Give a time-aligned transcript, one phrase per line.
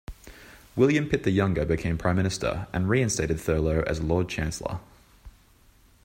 [0.75, 4.79] William Pitt the Younger became Prime Minister and reinstated Thurlow as Lord Chancellor.